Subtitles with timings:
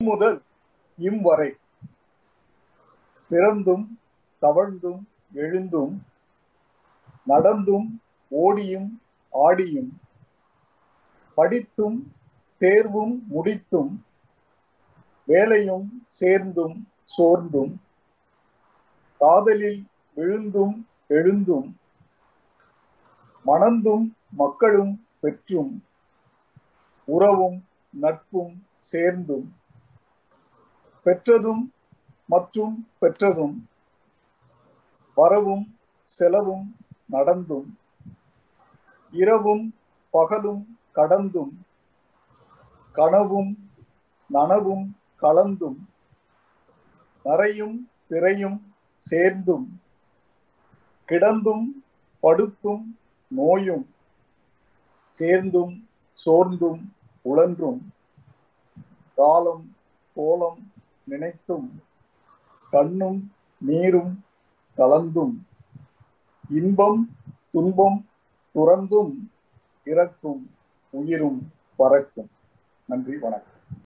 [0.00, 0.36] முதல்
[0.98, 1.48] இம்வரை.
[3.30, 3.86] பிறந்தும்
[4.42, 5.00] தவழ்ந்தும்
[5.34, 5.94] எழுந்தும்
[7.26, 7.88] நடந்தும்
[8.32, 8.86] ஓடியும்
[9.32, 9.90] ஆடியும்
[11.38, 11.98] படித்தும்
[12.60, 13.92] தேர்வும் முடித்தும்
[15.28, 15.88] வேலையும்
[16.20, 16.76] சேர்ந்தும்
[17.16, 17.74] சோர்ந்தும்
[19.20, 19.82] காதலில்
[20.16, 20.76] விழுந்தும்
[21.10, 21.68] எழுந்தும்
[23.44, 24.06] மணந்தும்
[24.36, 25.74] மக்களும் பெற்றும்
[27.08, 27.58] உறவும்
[27.94, 28.54] நட்பும்
[28.90, 29.48] சேர்ந்தும்
[31.08, 31.60] பெற்றதும்
[32.28, 33.54] மற்றும் பெற்றதும்
[35.16, 35.62] வரவும்
[36.08, 36.66] செலவும்
[37.06, 37.68] நடந்தும்
[39.12, 39.64] இரவும்
[40.14, 40.60] பகலும்
[40.96, 41.54] கடந்தும்
[42.94, 43.50] கனவும்
[44.30, 44.84] நனவும்
[45.22, 45.78] கலந்தும்
[47.24, 47.76] நரையும்
[48.10, 48.60] பிறையும்
[49.06, 49.66] சேர்ந்தும்
[51.08, 51.66] கிடந்தும்
[52.22, 52.86] படுத்தும்
[53.30, 53.86] நோயும்
[55.14, 55.74] சேர்ந்தும்
[56.18, 56.82] சோர்ந்தும்
[57.24, 57.82] உழன்றும்
[59.18, 59.64] காலம்
[60.16, 60.60] கோலம்
[61.08, 61.68] நினைத்தும்
[62.70, 63.20] கண்ணும்
[63.58, 64.24] நீரும்
[64.76, 65.46] கலந்தும்
[66.50, 67.02] இன்பம்
[67.52, 67.98] துன்பம்
[68.54, 69.12] துறந்தும்
[69.84, 70.42] இறக்கும்
[70.90, 71.40] உயிரும்
[71.76, 72.30] பறக்கும்.
[72.86, 73.57] நன்றி வணக்கம்.